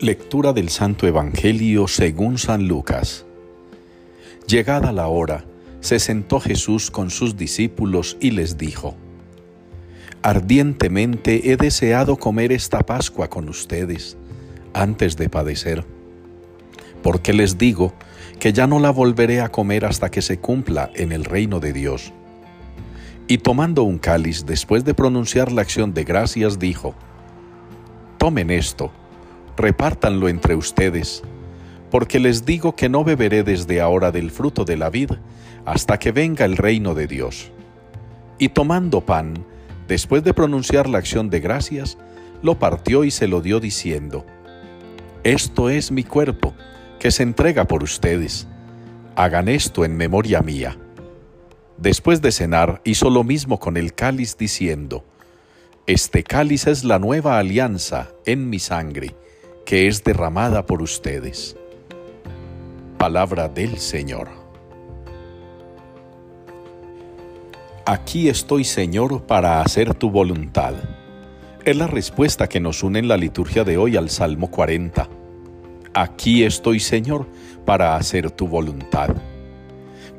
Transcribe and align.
Lectura 0.00 0.52
del 0.52 0.68
Santo 0.68 1.06
Evangelio 1.06 1.88
según 1.88 2.36
San 2.36 2.68
Lucas. 2.68 3.24
Llegada 4.46 4.92
la 4.92 5.08
hora, 5.08 5.46
se 5.80 5.98
sentó 5.98 6.38
Jesús 6.38 6.90
con 6.90 7.08
sus 7.08 7.38
discípulos 7.38 8.18
y 8.20 8.32
les 8.32 8.58
dijo, 8.58 8.94
Ardientemente 10.20 11.50
he 11.50 11.56
deseado 11.56 12.16
comer 12.18 12.52
esta 12.52 12.80
Pascua 12.80 13.30
con 13.30 13.48
ustedes 13.48 14.18
antes 14.74 15.16
de 15.16 15.30
padecer, 15.30 15.82
porque 17.02 17.32
les 17.32 17.56
digo 17.56 17.94
que 18.38 18.52
ya 18.52 18.66
no 18.66 18.80
la 18.80 18.90
volveré 18.90 19.40
a 19.40 19.48
comer 19.48 19.86
hasta 19.86 20.10
que 20.10 20.20
se 20.20 20.38
cumpla 20.38 20.90
en 20.94 21.10
el 21.10 21.24
reino 21.24 21.58
de 21.58 21.72
Dios. 21.72 22.12
Y 23.28 23.38
tomando 23.38 23.82
un 23.82 23.96
cáliz 23.96 24.44
después 24.44 24.84
de 24.84 24.92
pronunciar 24.92 25.52
la 25.52 25.62
acción 25.62 25.94
de 25.94 26.04
gracias, 26.04 26.58
dijo, 26.58 26.94
Tomen 28.18 28.50
esto 28.50 28.92
repártanlo 29.56 30.28
entre 30.28 30.54
ustedes, 30.54 31.22
porque 31.90 32.18
les 32.18 32.44
digo 32.44 32.76
que 32.76 32.88
no 32.88 33.04
beberé 33.04 33.42
desde 33.42 33.80
ahora 33.80 34.12
del 34.12 34.30
fruto 34.30 34.64
de 34.64 34.76
la 34.76 34.90
vid 34.90 35.12
hasta 35.64 35.98
que 35.98 36.12
venga 36.12 36.44
el 36.44 36.56
reino 36.56 36.94
de 36.94 37.06
Dios. 37.06 37.50
Y 38.38 38.50
tomando 38.50 39.00
pan, 39.00 39.44
después 39.88 40.22
de 40.24 40.34
pronunciar 40.34 40.88
la 40.88 40.98
acción 40.98 41.30
de 41.30 41.40
gracias, 41.40 41.96
lo 42.42 42.58
partió 42.58 43.04
y 43.04 43.10
se 43.10 43.28
lo 43.28 43.40
dio 43.40 43.60
diciendo, 43.60 44.26
Esto 45.24 45.70
es 45.70 45.90
mi 45.90 46.04
cuerpo, 46.04 46.54
que 46.98 47.10
se 47.10 47.22
entrega 47.22 47.66
por 47.66 47.82
ustedes. 47.82 48.46
Hagan 49.16 49.48
esto 49.48 49.84
en 49.84 49.96
memoria 49.96 50.42
mía. 50.42 50.76
Después 51.78 52.20
de 52.20 52.32
cenar, 52.32 52.80
hizo 52.84 53.10
lo 53.10 53.24
mismo 53.24 53.58
con 53.58 53.76
el 53.76 53.94
cáliz 53.94 54.36
diciendo, 54.36 55.04
Este 55.86 56.22
cáliz 56.22 56.66
es 56.66 56.84
la 56.84 56.98
nueva 56.98 57.38
alianza 57.38 58.10
en 58.26 58.50
mi 58.50 58.58
sangre 58.58 59.14
que 59.66 59.88
es 59.88 60.04
derramada 60.04 60.64
por 60.64 60.80
ustedes. 60.80 61.56
Palabra 62.98 63.48
del 63.48 63.78
Señor. 63.78 64.28
Aquí 67.84 68.28
estoy, 68.28 68.62
Señor, 68.62 69.24
para 69.24 69.60
hacer 69.60 69.92
tu 69.94 70.08
voluntad. 70.08 70.74
Es 71.64 71.76
la 71.76 71.88
respuesta 71.88 72.48
que 72.48 72.60
nos 72.60 72.84
une 72.84 73.00
en 73.00 73.08
la 73.08 73.16
liturgia 73.16 73.64
de 73.64 73.76
hoy 73.76 73.96
al 73.96 74.08
Salmo 74.08 74.52
40. 74.52 75.08
Aquí 75.94 76.44
estoy, 76.44 76.78
Señor, 76.78 77.26
para 77.64 77.96
hacer 77.96 78.30
tu 78.30 78.46
voluntad. 78.46 79.16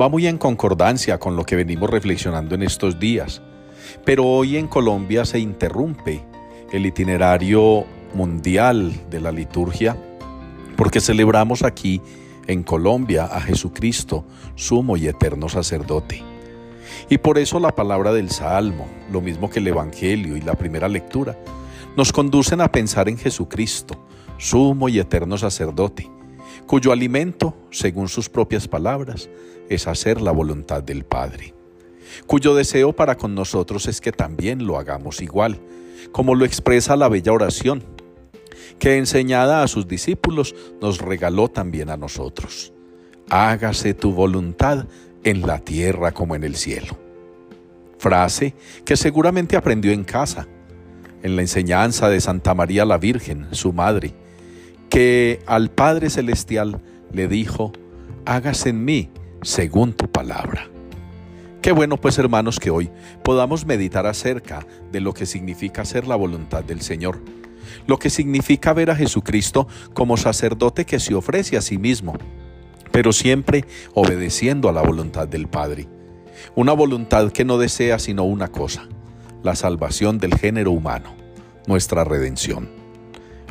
Va 0.00 0.08
muy 0.08 0.26
en 0.26 0.38
concordancia 0.38 1.18
con 1.18 1.36
lo 1.36 1.44
que 1.44 1.56
venimos 1.56 1.90
reflexionando 1.90 2.54
en 2.54 2.62
estos 2.62 2.98
días, 2.98 3.42
pero 4.06 4.24
hoy 4.24 4.56
en 4.56 4.68
Colombia 4.68 5.26
se 5.26 5.38
interrumpe 5.38 6.24
el 6.72 6.86
itinerario 6.86 7.84
mundial 8.14 8.92
de 9.10 9.20
la 9.20 9.32
liturgia, 9.32 9.96
porque 10.76 11.00
celebramos 11.00 11.62
aquí 11.62 12.00
en 12.46 12.62
Colombia 12.62 13.24
a 13.24 13.40
Jesucristo, 13.40 14.24
sumo 14.54 14.96
y 14.96 15.08
eterno 15.08 15.48
sacerdote. 15.48 16.22
Y 17.08 17.18
por 17.18 17.38
eso 17.38 17.58
la 17.58 17.74
palabra 17.74 18.12
del 18.12 18.30
Salmo, 18.30 18.86
lo 19.10 19.20
mismo 19.20 19.50
que 19.50 19.58
el 19.58 19.68
Evangelio 19.68 20.36
y 20.36 20.40
la 20.40 20.54
primera 20.54 20.88
lectura, 20.88 21.36
nos 21.96 22.12
conducen 22.12 22.60
a 22.60 22.70
pensar 22.70 23.08
en 23.08 23.18
Jesucristo, 23.18 23.94
sumo 24.38 24.88
y 24.88 24.98
eterno 24.98 25.38
sacerdote, 25.38 26.10
cuyo 26.66 26.92
alimento, 26.92 27.54
según 27.70 28.08
sus 28.08 28.28
propias 28.28 28.68
palabras, 28.68 29.28
es 29.68 29.86
hacer 29.86 30.20
la 30.20 30.32
voluntad 30.32 30.82
del 30.82 31.04
Padre, 31.04 31.54
cuyo 32.26 32.54
deseo 32.54 32.92
para 32.92 33.16
con 33.16 33.34
nosotros 33.34 33.86
es 33.86 34.00
que 34.00 34.12
también 34.12 34.66
lo 34.66 34.78
hagamos 34.78 35.22
igual, 35.22 35.60
como 36.12 36.34
lo 36.34 36.44
expresa 36.44 36.96
la 36.96 37.08
bella 37.08 37.32
oración 37.32 37.93
que 38.78 38.98
enseñada 38.98 39.62
a 39.62 39.68
sus 39.68 39.88
discípulos 39.88 40.54
nos 40.80 40.98
regaló 40.98 41.48
también 41.48 41.90
a 41.90 41.96
nosotros. 41.96 42.72
Hágase 43.30 43.94
tu 43.94 44.12
voluntad 44.12 44.86
en 45.24 45.46
la 45.46 45.58
tierra 45.58 46.12
como 46.12 46.34
en 46.34 46.44
el 46.44 46.56
cielo. 46.56 46.98
Frase 47.98 48.54
que 48.84 48.96
seguramente 48.96 49.56
aprendió 49.56 49.92
en 49.92 50.04
casa, 50.04 50.46
en 51.22 51.36
la 51.36 51.42
enseñanza 51.42 52.08
de 52.10 52.20
Santa 52.20 52.54
María 52.54 52.84
la 52.84 52.98
Virgen, 52.98 53.48
su 53.52 53.72
madre, 53.72 54.12
que 54.90 55.40
al 55.46 55.70
Padre 55.70 56.10
Celestial 56.10 56.82
le 57.12 57.28
dijo, 57.28 57.72
hágase 58.26 58.70
en 58.70 58.84
mí 58.84 59.10
según 59.42 59.94
tu 59.94 60.10
palabra. 60.10 60.68
Qué 61.62 61.72
bueno 61.72 61.96
pues 61.96 62.18
hermanos 62.18 62.60
que 62.60 62.68
hoy 62.68 62.90
podamos 63.22 63.64
meditar 63.64 64.06
acerca 64.06 64.66
de 64.92 65.00
lo 65.00 65.14
que 65.14 65.24
significa 65.24 65.80
hacer 65.80 66.06
la 66.06 66.14
voluntad 66.14 66.62
del 66.62 66.82
Señor 66.82 67.20
lo 67.86 67.98
que 67.98 68.10
significa 68.10 68.72
ver 68.72 68.90
a 68.90 68.96
Jesucristo 68.96 69.66
como 69.92 70.16
sacerdote 70.16 70.84
que 70.84 71.00
se 71.00 71.14
ofrece 71.14 71.56
a 71.56 71.60
sí 71.60 71.78
mismo, 71.78 72.14
pero 72.90 73.12
siempre 73.12 73.64
obedeciendo 73.94 74.68
a 74.68 74.72
la 74.72 74.82
voluntad 74.82 75.26
del 75.26 75.48
Padre. 75.48 75.88
Una 76.54 76.72
voluntad 76.72 77.32
que 77.32 77.44
no 77.44 77.58
desea 77.58 77.98
sino 77.98 78.24
una 78.24 78.48
cosa, 78.48 78.88
la 79.42 79.54
salvación 79.56 80.18
del 80.18 80.34
género 80.34 80.70
humano, 80.70 81.14
nuestra 81.66 82.04
redención. 82.04 82.68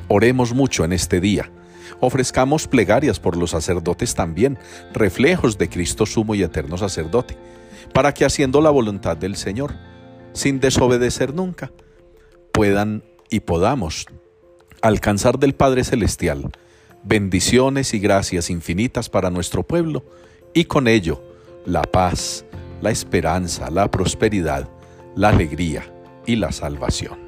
Oremos 0.08 0.54
mucho 0.54 0.84
en 0.86 0.94
este 0.94 1.20
día. 1.20 1.52
Ofrezcamos 2.00 2.68
plegarias 2.68 3.20
por 3.20 3.38
los 3.38 3.52
sacerdotes 3.52 4.16
también, 4.16 4.58
reflejos 4.94 5.58
de 5.58 5.70
Cristo 5.70 6.06
sumo 6.06 6.36
y 6.36 6.44
eterno 6.44 6.78
sacerdote, 6.78 7.38
para 7.94 8.14
que 8.14 8.26
haciendo 8.26 8.62
la 8.62 8.70
voluntad 8.70 9.16
del 9.16 9.36
Señor, 9.36 9.74
sin 10.34 10.60
desobedecer 10.60 11.34
nunca, 11.34 11.72
puedan 12.52 13.04
y 13.34 13.40
podamos 13.40 14.06
alcanzar 14.84 15.40
del 15.40 15.56
Padre 15.56 15.84
Celestial 15.84 16.52
bendiciones 17.02 17.96
y 17.96 18.00
gracias 18.00 18.52
infinitas 18.52 19.10
para 19.10 19.32
nuestro 19.32 19.64
pueblo 19.64 20.06
y 20.54 20.66
con 20.66 20.88
ello 20.88 21.20
la 21.66 21.82
paz, 21.82 22.46
la 22.80 22.92
esperanza, 22.92 23.72
la 23.72 23.90
prosperidad, 23.90 24.70
la 25.16 25.30
alegría 25.30 25.92
y 26.28 26.36
la 26.36 26.52
salvación. 26.52 27.23